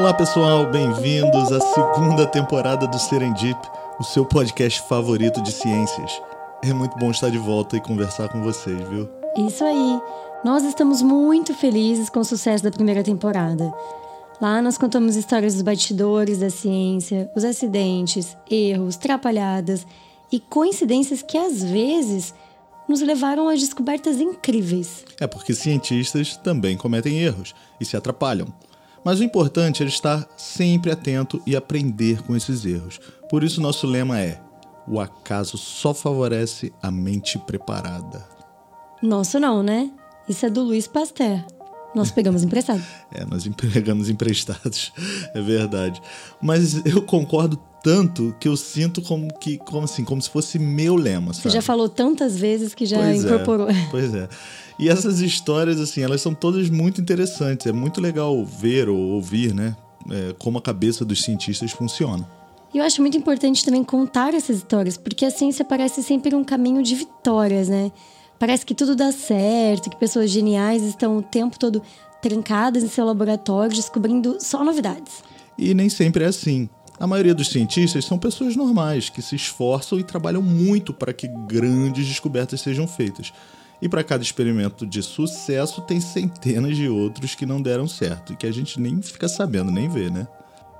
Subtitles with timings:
[0.05, 3.59] Olá pessoal, bem-vindos à segunda temporada do Serendip,
[3.99, 6.21] o seu podcast favorito de ciências.
[6.63, 9.09] É muito bom estar de volta e conversar com vocês, viu?
[9.35, 9.99] Isso aí.
[10.43, 13.73] Nós estamos muito felizes com o sucesso da primeira temporada.
[14.39, 19.87] Lá nós contamos histórias dos bastidores da ciência, os acidentes, erros, trapalhadas
[20.31, 22.31] e coincidências que às vezes
[22.87, 25.03] nos levaram a descobertas incríveis.
[25.19, 28.53] É porque cientistas também cometem erros e se atrapalham.
[29.05, 32.99] Mas o importante é estar sempre atento e aprender com esses erros.
[33.29, 34.41] Por isso, nosso lema é:
[34.87, 38.27] o acaso só favorece a mente preparada.
[39.03, 39.91] Nosso não, né?
[40.27, 41.45] Isso é do Luiz Pasteur.
[41.93, 42.83] Nós pegamos emprestado.
[43.13, 44.91] é, nós pegamos emprestados,
[45.35, 46.01] é verdade.
[46.41, 50.95] Mas eu concordo tanto que eu sinto como que, como assim, como se fosse meu
[50.95, 51.33] lema.
[51.33, 51.43] Sabe?
[51.43, 53.69] Você já falou tantas vezes que já pois é, incorporou.
[53.69, 54.27] É, pois é.
[54.79, 57.67] E essas histórias, assim, elas são todas muito interessantes.
[57.67, 59.77] É muito legal ver ou ouvir, né?
[60.09, 62.27] É, como a cabeça dos cientistas funciona.
[62.73, 66.43] E eu acho muito importante também contar essas histórias, porque a ciência parece sempre um
[66.43, 67.91] caminho de vitórias, né?
[68.39, 71.83] Parece que tudo dá certo, que pessoas geniais estão o tempo todo
[72.19, 75.23] trancadas em seu laboratório descobrindo só novidades.
[75.55, 76.67] E nem sempre é assim.
[76.97, 81.27] A maioria dos cientistas são pessoas normais que se esforçam e trabalham muito para que
[81.27, 83.33] grandes descobertas sejam feitas.
[83.81, 88.35] E para cada experimento de sucesso, tem centenas de outros que não deram certo e
[88.35, 90.25] que a gente nem fica sabendo, nem vê, né?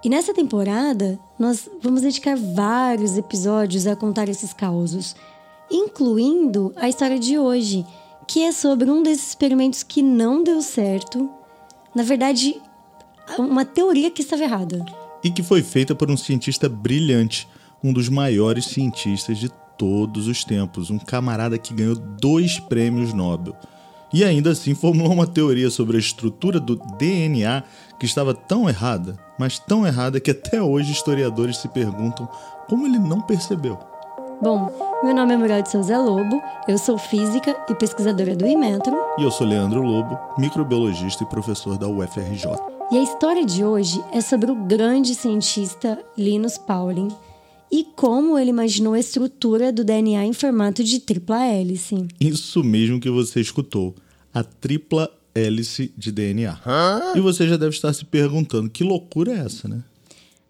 [0.01, 5.15] E nessa temporada, nós vamos dedicar vários episódios a contar esses causos,
[5.69, 7.85] incluindo a história de hoje,
[8.27, 11.29] que é sobre um desses experimentos que não deu certo.
[11.93, 12.61] Na verdade,
[13.37, 15.04] uma teoria que estava errada.
[15.25, 17.47] E que foi feita por um cientista brilhante,
[17.83, 23.55] um dos maiores cientistas de todos os tempos, um camarada que ganhou dois prêmios Nobel.
[24.13, 27.63] E ainda assim formulou uma teoria sobre a estrutura do DNA
[27.99, 32.29] que estava tão errada, mas tão errada que até hoje historiadores se perguntam
[32.69, 33.79] como ele não percebeu.
[34.39, 34.71] Bom,
[35.03, 38.95] meu nome é Muriel de Souza Lobo, eu sou física e pesquisadora do Imetro.
[39.17, 42.74] E eu sou Leandro Lobo, microbiologista e professor da UFRJ.
[42.91, 47.09] E a história de hoje é sobre o grande cientista Linus Pauling,
[47.71, 52.07] e como ele imaginou a estrutura do DNA em formato de tripla hélice.
[52.19, 53.95] Isso mesmo que você escutou,
[54.31, 56.59] a tripla hélice de DNA.
[57.15, 59.83] E você já deve estar se perguntando que loucura é essa, né?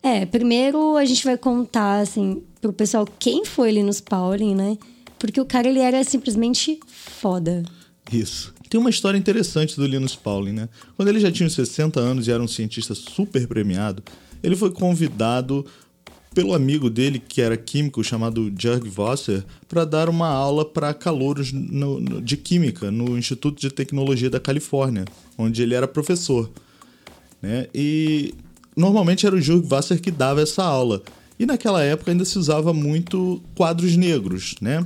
[0.03, 4.77] É, primeiro a gente vai contar assim pro pessoal quem foi Linus Pauling, né?
[5.17, 7.63] Porque o cara ele era simplesmente foda.
[8.11, 8.53] Isso.
[8.75, 10.69] Tem uma história interessante do Linus Pauling, né?
[10.97, 14.03] Quando ele já tinha 60 anos e era um cientista super premiado,
[14.43, 15.65] ele foi convidado
[16.33, 21.53] pelo amigo dele, que era químico, chamado Jörg Wasser, para dar uma aula para calouros
[21.53, 25.05] no, no, de química no Instituto de Tecnologia da Califórnia,
[25.37, 26.51] onde ele era professor.
[27.41, 27.67] Né?
[27.73, 28.33] E
[28.75, 31.01] normalmente era o Jörg Wasser que dava essa aula.
[31.39, 34.85] E naquela época ainda se usava muito quadros negros, né?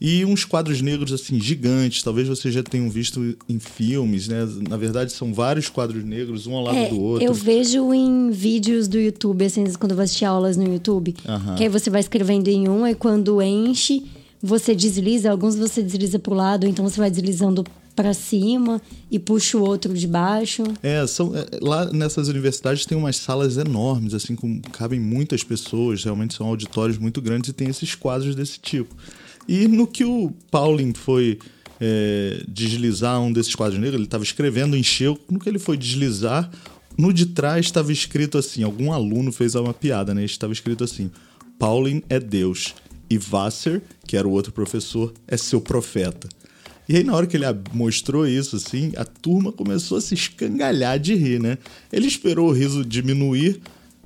[0.00, 4.46] E uns quadros negros assim gigantes, talvez vocês já tenham visto em filmes, né?
[4.68, 7.26] Na verdade são vários quadros negros, um ao lado é, do outro.
[7.26, 11.14] Eu vejo em vídeos do YouTube, assim, quando eu vou assistir aulas no YouTube,
[11.56, 14.04] que aí você vai escrevendo em um e quando enche,
[14.42, 19.18] você desliza, alguns você desliza para o lado, então você vai deslizando para cima e
[19.18, 20.64] puxa o outro de baixo.
[20.82, 26.02] É, são, é, lá nessas universidades tem umas salas enormes, assim, com cabem muitas pessoas,
[26.02, 28.94] realmente são auditórios muito grandes e tem esses quadros desse tipo.
[29.46, 31.38] E no que o Pauling foi
[31.80, 35.18] é, deslizar um desses quadros negros, ele estava escrevendo, encheu.
[35.30, 36.50] No que ele foi deslizar,
[36.96, 40.24] no de trás estava escrito assim: algum aluno fez uma piada, né?
[40.24, 41.10] Estava escrito assim:
[41.58, 42.74] Pauling é Deus
[43.10, 46.28] e Wasser, que era o outro professor, é seu profeta.
[46.88, 50.98] E aí, na hora que ele mostrou isso, assim, a turma começou a se escangalhar
[50.98, 51.56] de rir, né?
[51.90, 53.60] Ele esperou o riso diminuir,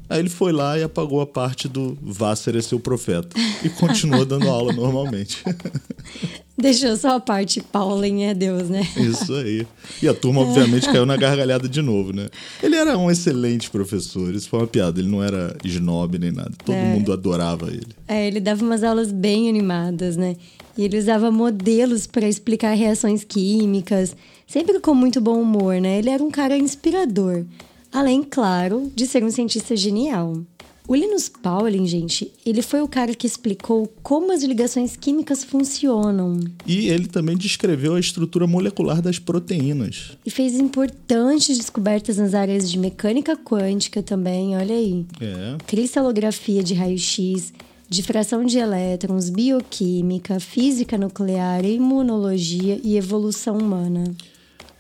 [0.09, 3.37] Aí ele foi lá e apagou a parte do Vasser é seu profeta.
[3.63, 5.45] E continuou dando aula normalmente.
[6.61, 8.83] Deixou só a parte Pauling é Deus, né?
[8.97, 9.65] Isso aí.
[10.03, 12.29] E a turma, obviamente, caiu na gargalhada de novo, né?
[12.61, 14.99] Ele era um excelente professor, isso foi uma piada.
[14.99, 16.51] Ele não era snob nem nada.
[16.65, 16.83] Todo é.
[16.83, 17.87] mundo adorava ele.
[18.09, 20.35] É, ele dava umas aulas bem animadas, né?
[20.77, 24.17] E ele usava modelos para explicar reações químicas.
[24.45, 25.99] sempre com muito bom humor, né?
[25.99, 27.45] Ele era um cara inspirador,
[27.93, 30.43] além, claro, de ser um cientista genial.
[30.89, 36.41] O Linus Pauling, gente, ele foi o cara que explicou como as ligações químicas funcionam.
[36.67, 40.17] E ele também descreveu a estrutura molecular das proteínas.
[40.25, 45.05] E fez importantes descobertas nas áreas de mecânica quântica também, olha aí.
[45.21, 45.59] É.
[45.67, 47.53] Cristalografia de raio-x,
[47.87, 54.05] difração de elétrons, bioquímica, física nuclear, imunologia e evolução humana.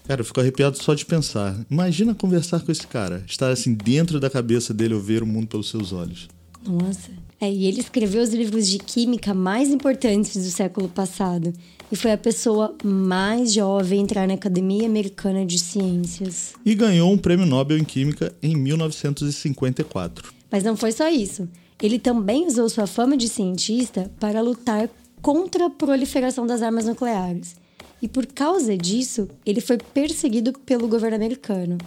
[0.08, 1.54] Cara, eu fico arrepiado só de pensar.
[1.70, 5.48] Imagina conversar com esse cara, estar assim dentro da cabeça dele ou ver o mundo
[5.48, 6.28] pelos seus olhos.
[6.66, 7.10] Nossa.
[7.38, 11.52] É, e ele escreveu os livros de química mais importantes do século passado.
[11.92, 16.54] E foi a pessoa mais jovem a entrar na Academia Americana de Ciências.
[16.64, 20.32] E ganhou um prêmio Nobel em Química em 1954.
[20.50, 21.46] Mas não foi só isso.
[21.82, 24.88] Ele também usou sua fama de cientista para lutar
[25.20, 27.56] contra a proliferação das armas nucleares.
[28.00, 31.78] E por causa disso, ele foi perseguido pelo governo americano.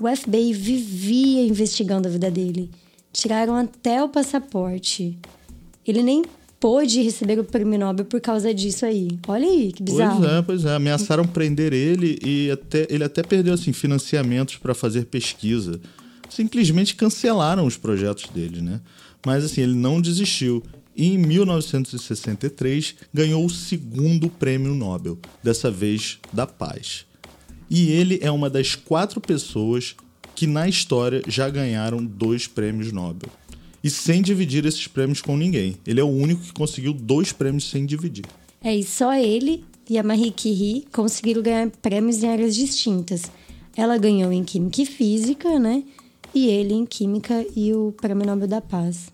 [0.00, 2.70] O FBI vivia investigando a vida dele.
[3.12, 5.18] Tiraram até o passaporte.
[5.86, 6.24] Ele nem
[6.58, 9.18] pôde receber o prêmio Nobel por causa disso aí.
[9.26, 10.20] Olha aí, que bizarro.
[10.20, 10.74] Pois é, pois é.
[10.76, 15.80] Ameaçaram prender ele e até, ele até perdeu assim, financiamentos para fazer pesquisa.
[16.30, 18.80] Simplesmente cancelaram os projetos dele, né?
[19.26, 20.62] Mas assim, ele não desistiu
[20.96, 27.06] e em 1963 ganhou o segundo prêmio Nobel, dessa vez da paz.
[27.70, 29.94] E ele é uma das quatro pessoas
[30.34, 33.30] que na história já ganharam dois prêmios Nobel.
[33.82, 35.76] E sem dividir esses prêmios com ninguém.
[35.86, 38.24] Ele é o único que conseguiu dois prêmios sem dividir.
[38.62, 43.22] É, e só ele e a Marie Curie conseguiram ganhar prêmios em áreas distintas.
[43.76, 45.82] Ela ganhou em Química e Física, né?
[46.34, 49.10] E ele em Química e o Prêmio Nobel da Paz.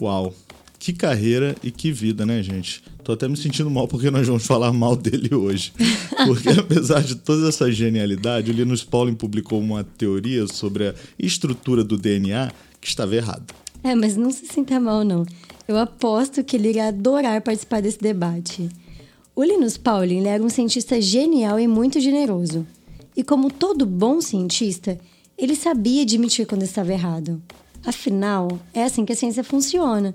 [0.00, 0.32] Uau!
[0.78, 2.82] Que carreira e que vida, né, gente?
[3.02, 5.72] Tô até me sentindo mal porque nós vamos falar mal dele hoje.
[6.26, 11.82] Porque apesar de toda essa genialidade, o Linus Pauling publicou uma teoria sobre a estrutura
[11.82, 13.44] do DNA que estava errada.
[13.82, 15.26] É, mas não se sinta mal, não.
[15.66, 18.68] Eu aposto que ele iria adorar participar desse debate.
[19.34, 22.66] O Linus Pauling era um cientista genial e muito generoso.
[23.16, 24.98] E como todo bom cientista,
[25.36, 27.40] ele sabia admitir quando estava errado.
[27.84, 30.14] Afinal, é assim que a ciência funciona.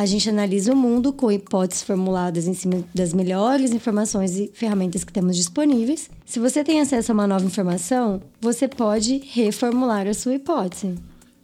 [0.00, 5.04] A gente analisa o mundo com hipóteses formuladas em cima das melhores informações e ferramentas
[5.04, 6.08] que temos disponíveis.
[6.24, 10.94] Se você tem acesso a uma nova informação, você pode reformular a sua hipótese.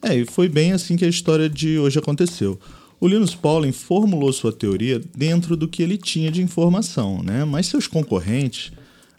[0.01, 2.59] É, e foi bem assim que a história de hoje aconteceu.
[2.99, 7.45] O Linus Pauling formulou sua teoria dentro do que ele tinha de informação, né?
[7.45, 8.73] Mas seus concorrentes,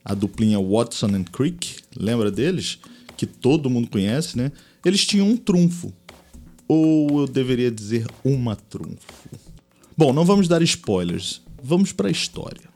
[0.04, 2.80] a duplinha Watson and Crick, lembra deles?
[3.16, 4.52] Que todo mundo conhece, né?
[4.84, 5.94] Eles tinham um trunfo,
[6.68, 9.30] ou eu deveria dizer uma trunfo?
[9.96, 11.42] Bom, não vamos dar spoilers.
[11.64, 12.70] Vamos para a história.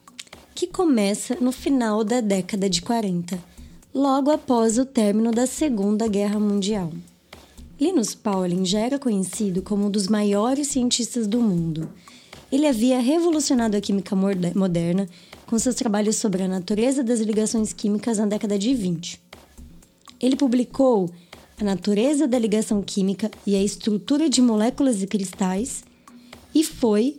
[0.55, 3.37] Que começa no final da década de 40,
[3.93, 6.91] logo após o término da Segunda Guerra Mundial.
[7.79, 11.89] Linus Pauling já era conhecido como um dos maiores cientistas do mundo.
[12.51, 15.07] Ele havia revolucionado a química moderna
[15.47, 19.19] com seus trabalhos sobre a natureza das ligações químicas na década de 20.
[20.19, 21.09] Ele publicou
[21.61, 25.83] a natureza da ligação química e a estrutura de moléculas e cristais,
[26.55, 27.17] e foi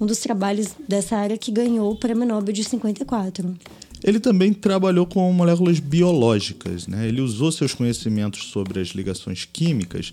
[0.00, 3.54] um dos trabalhos dessa área que ganhou o Prêmio Nobel de 54.
[4.02, 6.88] Ele também trabalhou com moléculas biológicas.
[6.88, 7.08] Né?
[7.08, 10.12] Ele usou seus conhecimentos sobre as ligações químicas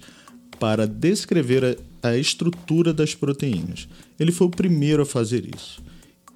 [0.60, 3.88] para descrever a, a estrutura das proteínas.
[4.20, 5.82] Ele foi o primeiro a fazer isso.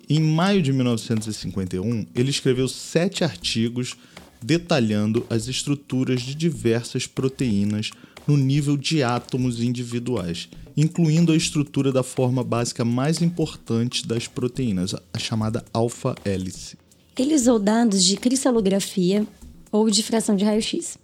[0.10, 3.96] Em maio de 1951, ele escreveu sete artigos
[4.42, 7.92] detalhando as estruturas de diversas proteínas
[8.28, 14.96] no nível de átomos individuais, incluindo a estrutura da forma básica mais importante das proteínas,
[15.14, 16.78] a chamada alfa-hélice.
[17.18, 19.26] Ele usou dados de cristalografia
[19.72, 20.98] ou de fração de raio-x.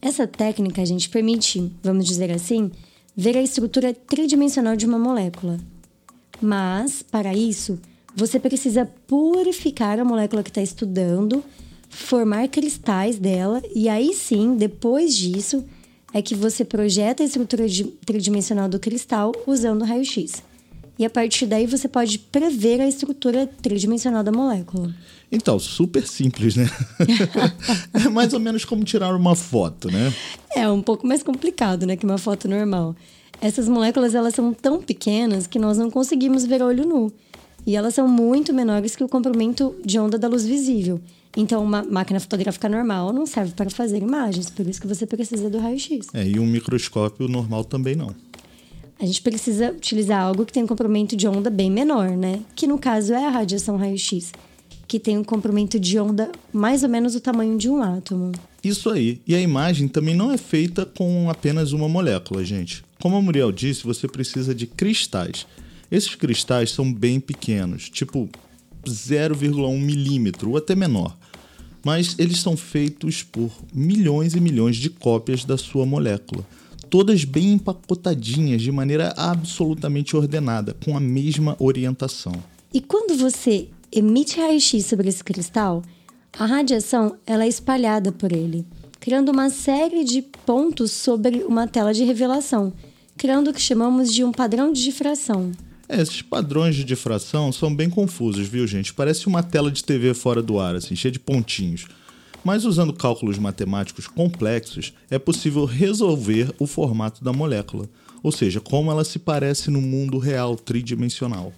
[0.00, 2.70] Essa técnica a gente permite, vamos dizer assim,
[3.16, 5.58] ver a estrutura tridimensional de uma molécula.
[6.40, 7.78] Mas, para isso,
[8.14, 11.42] você precisa purificar a molécula que está estudando
[11.92, 15.62] formar cristais dela e aí sim, depois disso,
[16.12, 17.64] é que você projeta a estrutura
[18.04, 20.42] tridimensional do cristal usando raio-x.
[20.98, 24.94] E a partir daí você pode prever a estrutura tridimensional da molécula.
[25.30, 26.68] Então, super simples, né?
[27.94, 30.12] é mais ou menos como tirar uma foto, né?
[30.54, 32.94] É um pouco mais complicado, né, que uma foto normal.
[33.40, 37.12] Essas moléculas elas são tão pequenas que nós não conseguimos ver olho nu.
[37.66, 41.00] E elas são muito menores que o comprimento de onda da luz visível.
[41.36, 45.48] Então, uma máquina fotográfica normal não serve para fazer imagens, por isso que você precisa
[45.48, 46.08] do raio-x.
[46.12, 48.14] É, e um microscópio normal também não.
[49.00, 52.40] A gente precisa utilizar algo que tem um comprimento de onda bem menor, né?
[52.54, 54.32] Que no caso é a radiação raio-x,
[54.86, 58.32] que tem um comprimento de onda mais ou menos o tamanho de um átomo.
[58.62, 59.20] Isso aí.
[59.26, 62.84] E a imagem também não é feita com apenas uma molécula, gente.
[63.00, 65.46] Como a Muriel disse, você precisa de cristais.
[65.90, 68.28] Esses cristais são bem pequenos, tipo
[68.86, 71.16] 0,1 milímetro ou até menor.
[71.84, 76.46] Mas eles são feitos por milhões e milhões de cópias da sua molécula,
[76.88, 82.34] todas bem empacotadinhas de maneira absolutamente ordenada, com a mesma orientação.
[82.72, 85.82] E quando você emite raio-x sobre esse cristal,
[86.38, 88.64] a radiação ela é espalhada por ele,
[88.98, 92.72] criando uma série de pontos sobre uma tela de revelação,
[93.16, 95.52] criando o que chamamos de um padrão de difração.
[95.92, 98.94] É, esses padrões de difração são bem confusos, viu, gente?
[98.94, 101.84] Parece uma tela de TV fora do ar, assim, cheia de pontinhos.
[102.42, 107.90] Mas usando cálculos matemáticos complexos, é possível resolver o formato da molécula,
[108.22, 111.52] ou seja, como ela se parece no mundo real tridimensional.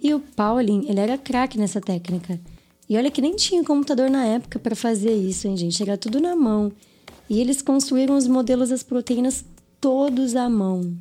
[0.00, 2.38] E o Pauling, ele era craque nessa técnica.
[2.88, 5.82] E olha que nem tinha computador na época para fazer isso, hein, gente?
[5.82, 6.70] Era tudo na mão.
[7.28, 9.44] E eles construíram os modelos das proteínas
[9.80, 10.96] todos à mão.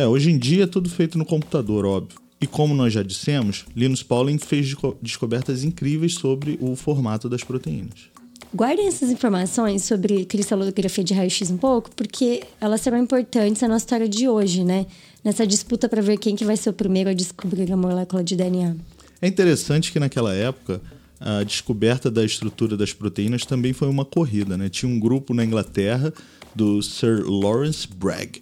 [0.00, 2.18] É, hoje em dia é tudo feito no computador, óbvio.
[2.40, 8.08] E como nós já dissemos, Linus Pauling fez descobertas incríveis sobre o formato das proteínas.
[8.54, 13.84] Guardem essas informações sobre cristalografia de raio-x um pouco, porque elas serão importantes na nossa
[13.84, 14.86] história de hoje, né?
[15.22, 18.34] Nessa disputa para ver quem que vai ser o primeiro a descobrir a molécula de
[18.36, 18.76] DNA.
[19.20, 20.80] É interessante que naquela época
[21.20, 24.70] a descoberta da estrutura das proteínas também foi uma corrida, né?
[24.70, 26.10] Tinha um grupo na Inglaterra
[26.54, 28.40] do Sir Lawrence Bragg,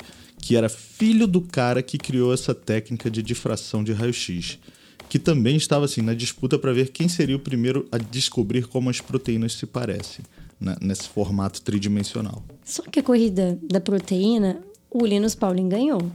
[0.49, 4.59] que era filho do cara que criou essa técnica de difração de raio-x,
[5.07, 8.89] que também estava assim na disputa para ver quem seria o primeiro a descobrir como
[8.89, 10.25] as proteínas se parecem
[10.59, 12.43] né, nesse formato tridimensional.
[12.65, 14.59] Só que a corrida da proteína,
[14.91, 16.11] o Linus Pauling ganhou.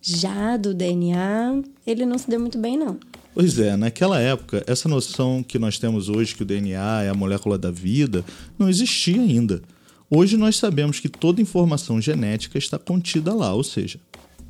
[0.00, 2.98] Já do DNA, ele não se deu muito bem não.
[3.32, 7.14] Pois é, naquela época, essa noção que nós temos hoje que o DNA é a
[7.14, 8.24] molécula da vida
[8.58, 9.62] não existia ainda.
[10.14, 13.98] Hoje nós sabemos que toda informação genética está contida lá, ou seja,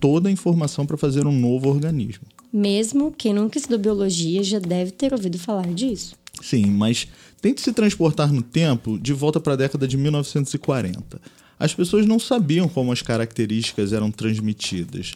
[0.00, 2.24] toda a informação para fazer um novo organismo.
[2.52, 6.16] Mesmo quem nunca estudou biologia já deve ter ouvido falar disso.
[6.42, 7.06] Sim, mas
[7.40, 11.20] tente se transportar no tempo de volta para a década de 1940.
[11.60, 15.12] As pessoas não sabiam como as características eram transmitidas.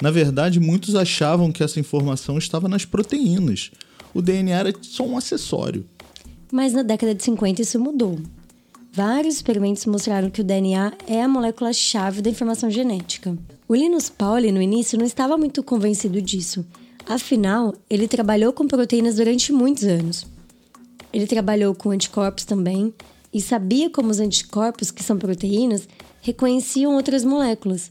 [0.00, 3.72] Na verdade, muitos achavam que essa informação estava nas proteínas.
[4.14, 5.84] O DNA era só um acessório.
[6.52, 8.20] Mas na década de 50 isso mudou.
[8.92, 13.36] Vários experimentos mostraram que o DNA é a molécula-chave da informação genética.
[13.68, 16.64] O Linus Pauling, no início, não estava muito convencido disso.
[17.06, 20.26] Afinal, ele trabalhou com proteínas durante muitos anos.
[21.12, 22.92] Ele trabalhou com anticorpos também
[23.32, 25.88] e sabia como os anticorpos, que são proteínas,
[26.20, 27.90] reconheciam outras moléculas.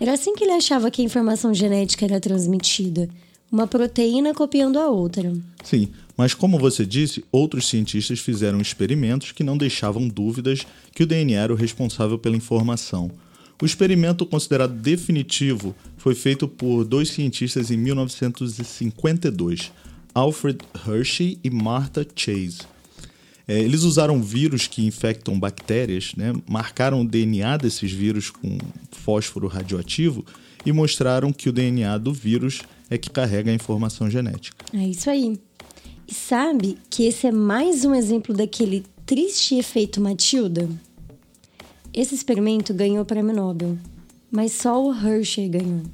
[0.00, 3.08] Era assim que ele achava que a informação genética era transmitida
[3.50, 5.32] uma proteína copiando a outra.
[5.64, 11.06] Sim, mas como você disse, outros cientistas fizeram experimentos que não deixavam dúvidas que o
[11.06, 13.10] DNA era o responsável pela informação.
[13.60, 19.72] O experimento considerado definitivo foi feito por dois cientistas em 1952,
[20.14, 22.60] Alfred Hershey e Martha Chase.
[23.48, 28.58] É, eles usaram vírus que infectam bactérias, né, marcaram o DNA desses vírus com
[28.92, 30.24] fósforo radioativo
[30.68, 32.60] e mostraram que o DNA do vírus
[32.90, 34.66] é que carrega a informação genética.
[34.74, 35.40] É isso aí.
[36.06, 40.68] E sabe que esse é mais um exemplo daquele triste efeito Matilda?
[41.92, 43.78] Esse experimento ganhou o prêmio Nobel,
[44.30, 45.84] mas só o Hershey ganhou.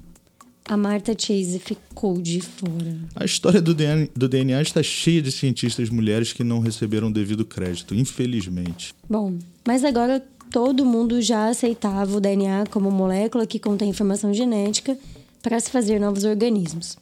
[0.64, 2.98] A Martha Chase ficou de fora.
[3.14, 7.12] A história do DNA, do DNA está cheia de cientistas mulheres que não receberam o
[7.12, 8.92] devido crédito, infelizmente.
[9.08, 14.96] Bom, mas agora todo mundo já aceitava o DNA como molécula que contém informação genética
[15.42, 16.96] para se fazer novos organismos.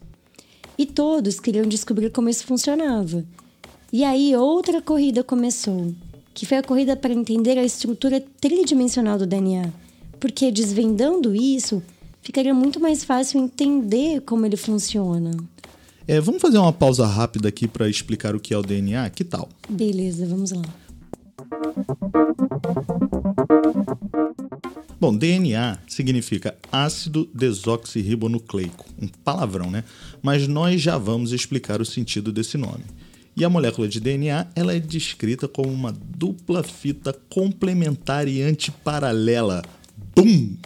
[0.79, 3.23] E todos queriam descobrir como isso funcionava.
[3.93, 5.93] E aí outra corrida começou,
[6.33, 9.71] que foi a corrida para entender a estrutura tridimensional do DNA,
[10.19, 11.83] porque desvendando isso,
[12.23, 15.31] ficaria muito mais fácil entender como ele funciona.
[16.09, 19.11] É, vamos fazer uma pausa rápida aqui para explicar o que é o DNA?
[19.11, 19.47] Que tal?
[19.69, 20.63] Beleza, vamos lá.
[25.01, 29.83] Bom, DNA significa ácido desoxirribonucleico, um palavrão, né?
[30.23, 32.85] Mas nós já vamos explicar o sentido desse nome.
[33.37, 39.63] E a molécula de DNA ela é descrita como uma dupla fita complementar e antiparalela.
[40.15, 40.57] Bum!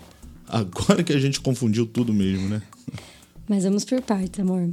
[0.47, 2.63] Agora que a gente confundiu tudo mesmo, né?
[3.49, 4.69] Mas vamos por partes, amor.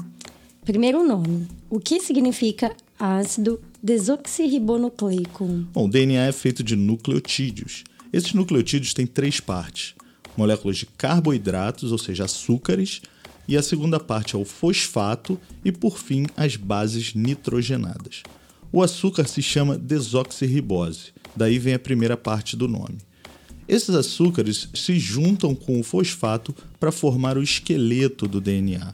[0.65, 1.47] Primeiro o nome.
[1.69, 5.45] O que significa ácido desoxirribonucleico?
[5.73, 7.83] Bom, o DNA é feito de nucleotídeos.
[8.13, 9.93] Esses nucleotídeos têm três partes:
[10.37, 13.01] moléculas de carboidratos, ou seja, açúcares,
[13.45, 18.23] e a segunda parte é o fosfato e, por fim, as bases nitrogenadas.
[18.71, 22.97] O açúcar se chama desoxirribose, daí vem a primeira parte do nome.
[23.67, 28.93] Esses açúcares se juntam com o fosfato para formar o esqueleto do DNA.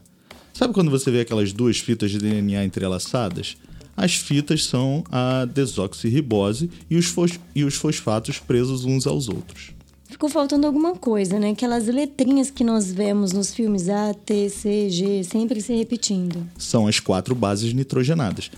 [0.53, 3.55] Sabe quando você vê aquelas duas fitas de DNA entrelaçadas?
[4.00, 9.72] As fitas são a desoxirribose e os, fos e os fosfatos presos uns aos outros.
[10.06, 11.50] Ficou faltando alguma coisa, né?
[11.50, 16.48] Aquelas letrinhas que nós vemos nos filmes A, T, C, G, sempre se repetindo.
[16.58, 18.50] São as quatro bases nitrogenadas.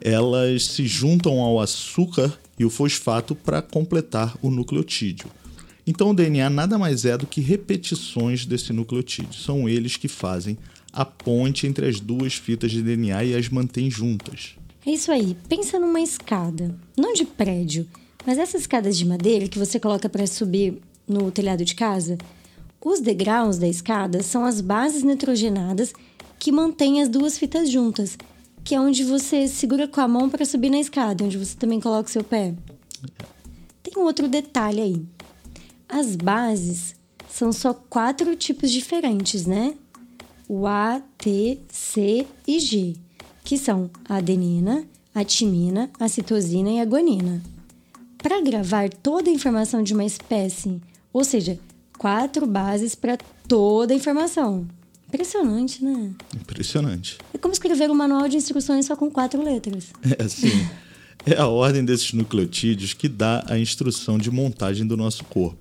[0.00, 5.28] Elas se juntam ao açúcar e o fosfato para completar o nucleotídeo.
[5.86, 9.34] Então o DNA nada mais é do que repetições desse nucleotídeo.
[9.34, 10.56] São eles que fazem
[10.90, 14.56] a ponte entre as duas fitas de DNA e as mantém juntas.
[14.88, 15.36] É isso aí.
[15.50, 17.86] Pensa numa escada, não de prédio,
[18.24, 22.16] mas essas escadas de madeira que você coloca para subir no telhado de casa.
[22.82, 25.92] Os degraus da escada são as bases nitrogenadas
[26.38, 28.16] que mantêm as duas fitas juntas,
[28.64, 31.80] que é onde você segura com a mão para subir na escada, onde você também
[31.80, 32.54] coloca o seu pé.
[33.82, 35.06] Tem um outro detalhe aí.
[35.86, 36.96] As bases
[37.28, 39.74] são só quatro tipos diferentes, né?
[40.48, 42.96] o A, T, C e G,
[43.48, 47.42] que são a adenina, a timina, a citosina e a guanina.
[48.18, 50.78] Para gravar toda a informação de uma espécie,
[51.10, 51.58] ou seja,
[51.96, 53.16] quatro bases para
[53.48, 54.68] toda a informação.
[55.08, 56.10] Impressionante, né?
[56.38, 57.16] Impressionante.
[57.32, 59.94] É como escrever um manual de instruções só com quatro letras.
[60.04, 60.68] É assim.
[61.24, 65.56] é a ordem desses nucleotídeos que dá a instrução de montagem do nosso corpo.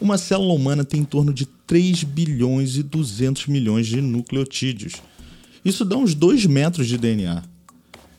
[0.00, 4.94] Uma célula humana tem em torno de 3 bilhões e 200 milhões de nucleotídeos.
[5.64, 7.42] Isso dá uns 2 metros de DNA.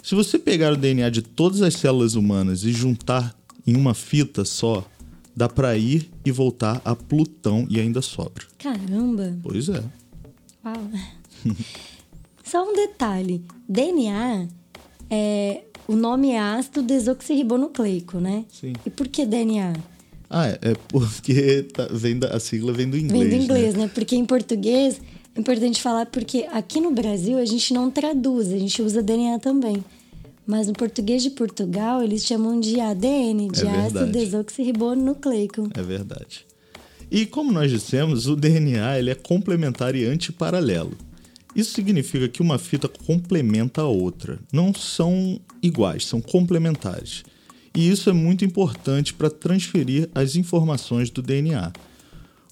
[0.01, 3.35] Se você pegar o DNA de todas as células humanas e juntar
[3.65, 4.85] em uma fita só,
[5.35, 8.45] dá para ir e voltar a Plutão e ainda sobra.
[8.57, 9.37] Caramba!
[9.41, 9.83] Pois é.
[10.65, 10.91] Uau!
[12.43, 14.47] Só um detalhe: DNA
[15.09, 15.63] é.
[15.85, 18.45] O nome é ácido desoxirribonucleico, né?
[18.49, 18.71] Sim.
[18.85, 19.73] E por que DNA?
[20.29, 23.29] Ah, é, é porque tá, vem da, a sigla vem do inglês.
[23.29, 23.83] Vem do inglês, né?
[23.83, 23.91] né?
[23.93, 25.01] Porque em português
[25.37, 29.83] importante falar porque aqui no Brasil a gente não traduz, a gente usa DNA também.
[30.45, 35.69] Mas no português de Portugal eles chamam de ADN, de é ácido desoxirribonucleico.
[35.73, 36.45] É verdade.
[37.09, 40.97] E como nós dissemos, o DNA ele é complementar e antiparalelo.
[41.55, 44.39] Isso significa que uma fita complementa a outra.
[44.51, 47.23] Não são iguais, são complementares
[47.75, 51.71] e isso é muito importante para transferir as informações do DNA.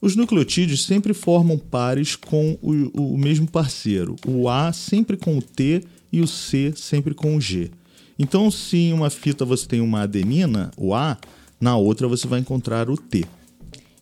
[0.01, 5.41] Os nucleotídeos sempre formam pares com o, o, mesmo parceiro, o A sempre com o
[5.41, 7.69] T e o C sempre com o G.
[8.17, 11.17] Então, se em uma fita você tem uma adenina, o A,
[11.59, 13.25] na outra você vai encontrar o T.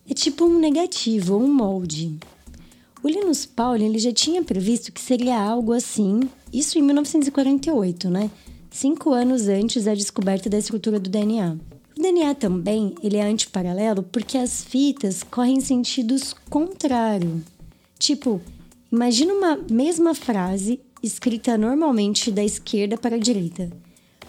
[0.08, 2.18] É tipo um negativo, um molde.
[3.02, 6.20] O Linus Pauling ele já tinha previsto que seria algo assim,
[6.52, 8.30] isso em 1948, né?
[8.70, 11.58] cinco anos antes da descoberta da estrutura do DNA.
[12.00, 17.42] O DNA também ele é antiparalelo porque as fitas correm em sentidos contrários.
[17.98, 18.40] Tipo,
[18.90, 23.70] imagina uma mesma frase escrita normalmente da esquerda para a direita.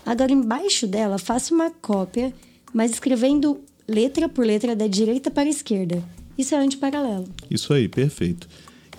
[0.05, 2.33] Agora, embaixo dela, faça uma cópia,
[2.73, 6.03] mas escrevendo letra por letra da direita para a esquerda.
[6.37, 7.29] Isso é antiparalelo.
[7.49, 8.49] Isso aí, perfeito.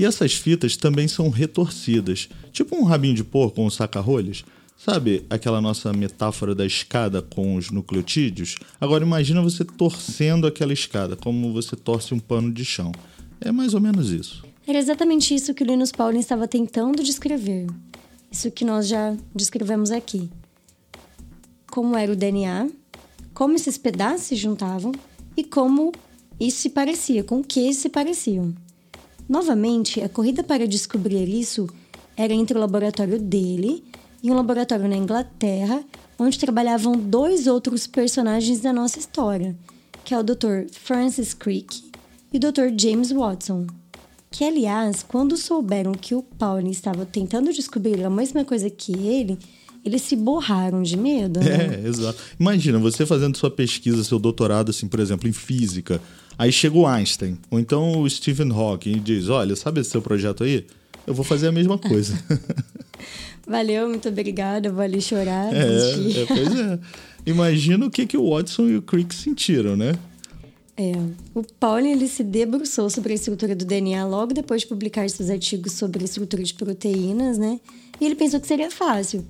[0.01, 4.47] E essas fitas também são retorcidas, tipo um rabinho de porco ou um saca-rolhas.
[4.85, 8.57] Sabe aquela nossa metáfora da escada com os nucleotídeos?
[8.81, 12.91] Agora imagina você torcendo aquela escada, como você torce um pano de chão.
[13.41, 14.45] É mais ou menos isso.
[14.67, 17.69] Era exatamente isso que o Linus Pauling estava tentando descrever.
[18.29, 20.29] Isso que nós já descrevemos aqui.
[21.71, 22.69] Como era o DNA,
[23.33, 24.91] como esses pedaços se juntavam
[25.37, 25.93] e como
[26.41, 28.53] isso se parecia, com o que se pareciam.
[29.29, 31.69] Novamente, a corrida para descobrir isso
[32.17, 33.85] era entre o laboratório dele
[34.23, 35.83] em um laboratório na Inglaterra,
[36.19, 39.57] onde trabalhavam dois outros personagens da nossa história,
[40.05, 40.67] que é o Dr.
[40.73, 41.83] Francis Crick
[42.33, 42.69] e o Dr.
[42.79, 43.67] James Watson.
[44.31, 49.39] Que, aliás, quando souberam que o Pauling estava tentando descobrir a mesma coisa que ele,
[49.85, 51.41] eles se borraram de medo.
[51.41, 51.83] Né?
[51.85, 52.19] É, exato.
[52.39, 56.01] Imagina, você fazendo sua pesquisa, seu doutorado, assim, por exemplo, em física.
[56.39, 60.01] Aí chega o Einstein, ou então o Stephen Hawking e diz: Olha, sabe esse seu
[60.01, 60.65] projeto aí?
[61.07, 62.19] Eu vou fazer a mesma coisa.
[63.47, 64.71] Valeu, muito obrigada.
[64.71, 65.53] Vou ali chorar.
[65.53, 66.79] É, é, pois é.
[67.27, 69.93] Imagina o que, que o Watson e o Crick sentiram, né?
[70.77, 70.93] É,
[71.35, 75.29] o Pauling ele se debruçou sobre a estrutura do DNA logo depois de publicar seus
[75.29, 77.61] artigos sobre a estrutura de proteínas, né?
[78.01, 79.25] E ele pensou que seria fácil.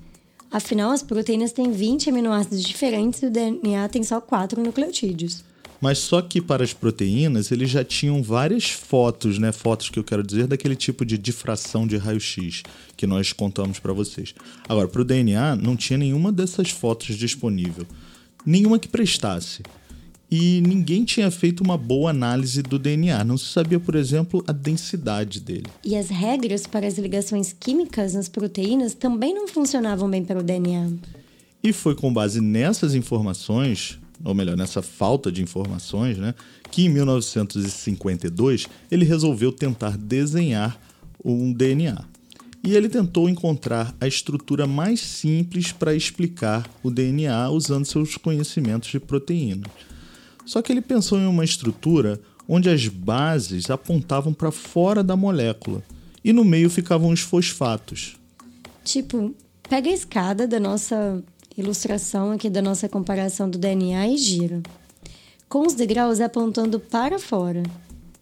[0.49, 5.43] Afinal, as proteínas têm 20 aminoácidos diferentes e o DNA tem só 4 nucleotídeos.
[5.83, 9.51] Mas só que para as proteínas, eles já tinham várias fotos, né?
[9.51, 12.63] Fotos que eu quero dizer daquele tipo de difração de raio-x
[12.95, 14.33] que nós contamos para vocês.
[14.69, 17.85] Agora, para o DNA, não tinha nenhuma dessas fotos disponível.
[18.45, 19.61] Nenhuma que prestasse.
[20.31, 23.21] E ninguém tinha feito uma boa análise do DNA.
[23.25, 25.67] Não se sabia, por exemplo, a densidade dele.
[25.83, 30.43] E as regras para as ligações químicas nas proteínas também não funcionavam bem para o
[30.43, 30.93] DNA.
[31.61, 36.33] E foi com base nessas informações ou melhor, nessa falta de informações, né,
[36.71, 40.79] que em 1952 ele resolveu tentar desenhar
[41.23, 42.05] um DNA.
[42.63, 48.89] E ele tentou encontrar a estrutura mais simples para explicar o DNA usando seus conhecimentos
[48.89, 49.67] de proteína.
[50.45, 55.83] Só que ele pensou em uma estrutura onde as bases apontavam para fora da molécula
[56.23, 58.15] e no meio ficavam os fosfatos.
[58.83, 59.35] Tipo,
[59.67, 61.21] pega a escada da nossa
[61.57, 64.61] ilustração aqui da nossa comparação do DNA e gira.
[65.47, 67.63] Com os degraus apontando para fora.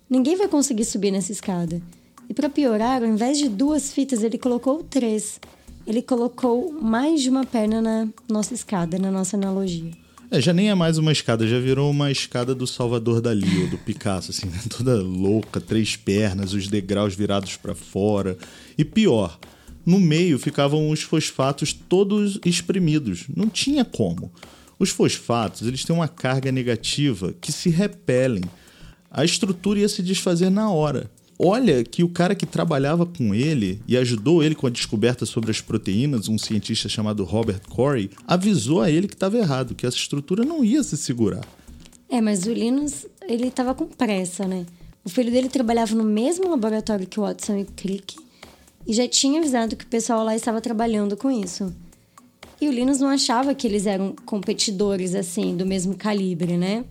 [0.09, 1.81] Ninguém vai conseguir subir nessa escada.
[2.29, 5.39] E para piorar, ao invés de duas fitas, ele colocou três.
[5.87, 9.91] Ele colocou mais de uma perna na nossa escada, na nossa analogia.
[10.29, 13.69] É, já nem é mais uma escada, já virou uma escada do Salvador Dali, ou
[13.69, 14.61] do Picasso, assim, né?
[14.69, 18.37] toda louca, três pernas, os degraus virados para fora.
[18.77, 19.37] E pior,
[19.85, 23.25] no meio ficavam os fosfatos todos espremidos.
[23.35, 24.31] Não tinha como.
[24.77, 28.43] Os fosfatos eles têm uma carga negativa que se repelem.
[29.09, 31.09] A estrutura ia se desfazer na hora.
[31.37, 35.49] Olha que o cara que trabalhava com ele e ajudou ele com a descoberta sobre
[35.49, 39.97] as proteínas, um cientista chamado Robert Corey, avisou a ele que estava errado, que essa
[39.97, 41.43] estrutura não ia se segurar.
[42.07, 44.67] É, mas o Linus, ele estava com pressa, né?
[45.03, 48.17] O filho dele trabalhava no mesmo laboratório que o Watson e Crick
[48.87, 51.73] e já tinha avisado que o pessoal lá estava trabalhando com isso.
[52.59, 56.85] E o Linus não achava que eles eram competidores assim, do mesmo calibre, né?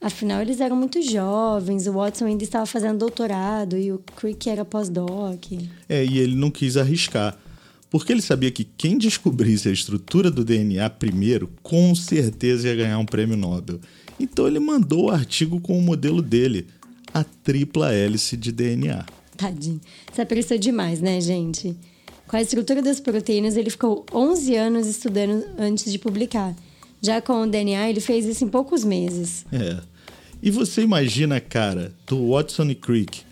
[0.00, 4.64] Afinal, eles eram muito jovens, o Watson ainda estava fazendo doutorado e o Crick era
[4.64, 5.52] pós-doc.
[5.88, 7.36] É, e ele não quis arriscar.
[7.90, 12.98] Porque ele sabia que quem descobrisse a estrutura do DNA primeiro, com certeza ia ganhar
[12.98, 13.80] um prêmio Nobel.
[14.18, 16.66] Então ele mandou o artigo com o modelo dele,
[17.12, 19.04] a tripla hélice de DNA.
[19.38, 19.80] Tadinho.
[20.10, 21.76] Isso apressou demais, né, gente?
[22.26, 26.54] Com a estrutura das proteínas, ele ficou 11 anos estudando antes de publicar.
[27.00, 29.44] Já com o DNA, ele fez isso em poucos meses.
[29.52, 29.80] É.
[30.42, 33.22] E você imagina a cara do Watson e Crick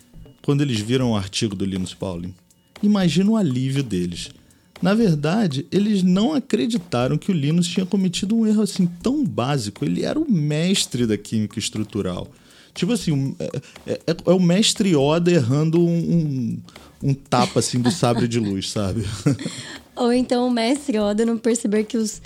[0.42, 2.34] quando eles viram o artigo do Linus Pauling?
[2.82, 4.30] Imagina o alívio deles.
[4.80, 9.84] Na verdade, eles não acreditaram que o Linus tinha cometido um erro assim tão básico.
[9.84, 12.28] Ele era o mestre da química estrutural.
[12.74, 16.62] Tipo assim, um, é, é, é, o mestre Yoda errando um, um,
[17.10, 19.04] um, tapa assim do sabre de luz, sabe?
[19.94, 22.20] Ou então o mestre Yoda não perceber que os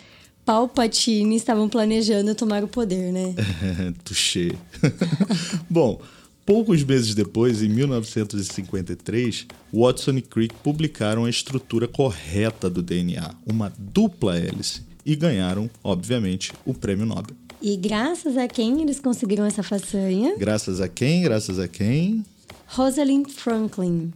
[0.48, 3.34] Palpatine estavam planejando tomar o poder, né?
[4.02, 4.54] Tuxê.
[5.68, 6.00] Bom,
[6.46, 13.70] poucos meses depois, em 1953, Watson e Crick publicaram a estrutura correta do DNA, uma
[13.78, 17.36] dupla hélice, e ganharam, obviamente, o prêmio Nobel.
[17.60, 20.36] E graças a quem eles conseguiram essa façanha?
[20.36, 21.22] Graças a quem?
[21.22, 22.24] Graças a quem?
[22.66, 24.12] Rosalind Franklin.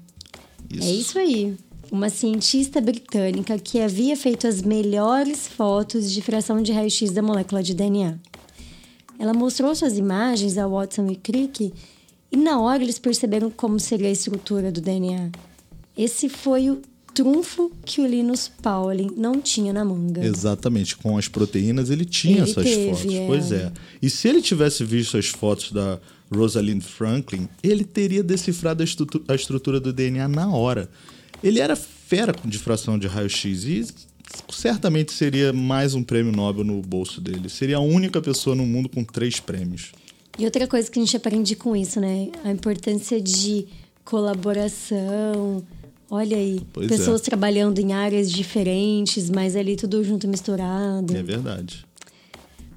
[0.71, 0.89] Isso.
[0.89, 1.57] É isso aí.
[1.91, 7.63] Uma cientista britânica que havia feito as melhores fotos de fração de raio-x da molécula
[7.63, 8.19] de DNA.
[9.19, 11.73] Ela mostrou suas imagens a Watson e Crick
[12.31, 15.31] e na hora eles perceberam como seria a estrutura do DNA.
[15.97, 16.81] Esse foi o
[17.15, 20.25] trunfo que o Linus Pauling não tinha na manga.
[20.25, 23.15] Exatamente, com as proteínas ele tinha ele essas teve, fotos.
[23.15, 23.27] É.
[23.27, 23.73] Pois é.
[24.01, 25.99] E se ele tivesse visto as fotos da
[26.35, 30.89] Rosalind Franklin, ele teria decifrado a, estrutura, a estrutura do DNA na hora.
[31.43, 33.87] Ele era fera com difração de raio-x e
[34.51, 37.49] certamente seria mais um prêmio Nobel no bolso dele.
[37.49, 39.93] Seria a única pessoa no mundo com três prêmios.
[40.39, 42.31] E outra coisa que a gente aprende com isso, né?
[42.45, 43.67] A importância de
[44.05, 45.63] colaboração,
[46.15, 47.25] Olha aí, pois pessoas é.
[47.25, 51.17] trabalhando em áreas diferentes, mas ali tudo junto misturado.
[51.17, 51.87] É verdade.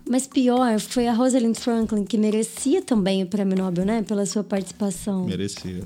[0.09, 4.03] Mas pior foi a Rosalind Franklin, que merecia também o prêmio Nobel, né?
[4.03, 5.25] Pela sua participação.
[5.25, 5.83] Merecia.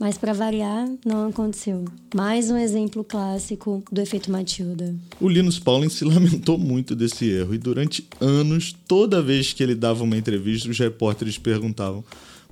[0.00, 1.84] Mas para variar, não aconteceu.
[2.12, 4.92] Mais um exemplo clássico do efeito Matilda.
[5.20, 9.76] O Linus Pauling se lamentou muito desse erro e durante anos, toda vez que ele
[9.76, 12.02] dava uma entrevista, os repórteres perguntavam: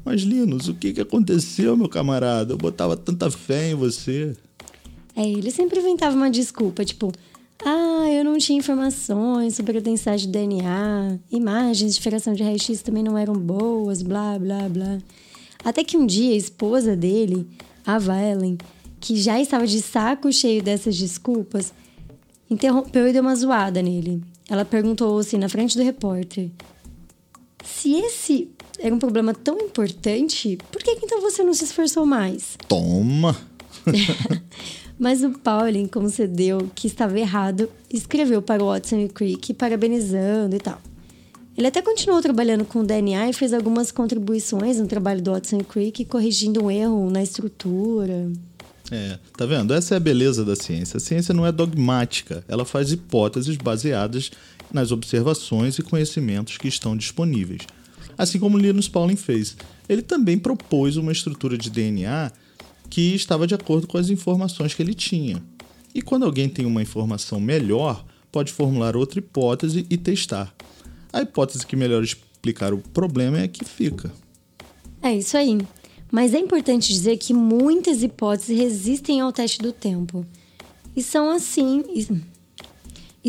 [0.04, 2.52] mas, Linus, o que, que aconteceu, meu camarada?
[2.52, 4.36] Eu botava tanta fé em você.
[5.14, 7.12] É, ele sempre inventava uma desculpa, tipo,
[7.64, 12.82] ah, eu não tinha informações sobre a densidade de DNA, imagens de feração de raio-x
[12.82, 14.98] também não eram boas, blá, blá, blá.
[15.64, 17.48] Até que um dia a esposa dele,
[17.84, 18.56] a Valen,
[19.00, 21.72] que já estava de saco cheio dessas desculpas,
[22.48, 24.22] interrompeu e deu uma zoada nele.
[24.48, 26.50] Ela perguntou assim na frente do repórter:
[27.74, 32.56] Se esse era um problema tão importante, por que então você não se esforçou mais?
[32.66, 33.36] Toma!
[34.98, 40.58] Mas o Pauling concedeu que estava errado escreveu para o Watson e Crick parabenizando e
[40.58, 40.80] tal.
[41.56, 45.58] Ele até continuou trabalhando com o DNA e fez algumas contribuições no trabalho do Watson
[45.58, 48.30] e Crick, corrigindo um erro na estrutura.
[48.90, 49.74] É, tá vendo?
[49.74, 50.96] Essa é a beleza da ciência.
[50.96, 54.30] A ciência não é dogmática, ela faz hipóteses baseadas
[54.72, 57.62] nas observações e conhecimentos que estão disponíveis.
[58.16, 59.56] Assim como Linus Pauling fez.
[59.88, 62.32] Ele também propôs uma estrutura de DNA
[62.90, 65.42] que estava de acordo com as informações que ele tinha.
[65.94, 70.54] E quando alguém tem uma informação melhor, pode formular outra hipótese e testar.
[71.12, 74.12] A hipótese que melhor explicar o problema é a que fica.
[75.02, 75.58] É isso aí.
[76.10, 80.26] Mas é importante dizer que muitas hipóteses resistem ao teste do tempo.
[80.96, 81.84] E são assim.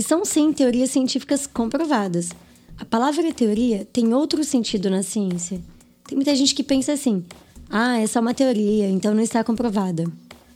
[0.03, 2.29] São sim teorias científicas comprovadas.
[2.77, 5.59] A palavra teoria tem outro sentido na ciência.
[6.07, 7.23] Tem muita gente que pensa assim:
[7.69, 10.03] ah, é só uma teoria, então não está comprovada.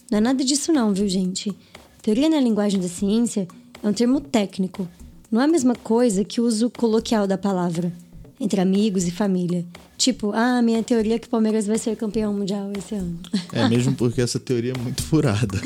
[0.09, 1.55] Não é nada disso, não, viu, gente?
[2.01, 3.47] Teoria na linguagem da ciência
[3.81, 4.87] é um termo técnico.
[5.31, 7.91] Não é a mesma coisa que o uso coloquial da palavra
[8.39, 9.65] entre amigos e família.
[9.97, 13.17] Tipo, ah, minha teoria é que o Palmeiras vai ser campeão mundial esse ano.
[13.53, 15.57] É mesmo porque essa teoria é muito furada.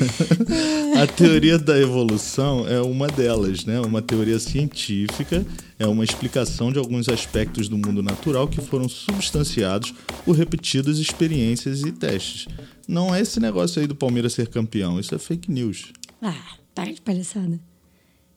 [1.01, 3.80] a teoria da evolução é uma delas, né?
[3.80, 5.45] Uma teoria científica,
[5.80, 9.93] é uma explicação de alguns aspectos do mundo natural que foram substanciados
[10.25, 12.47] por repetidas experiências e testes.
[12.88, 15.91] Não é esse negócio aí do Palmeiras ser campeão, isso é fake news.
[16.21, 17.60] Ah, para de palhaçada.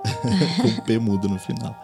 [0.63, 1.77] com P mudo no final.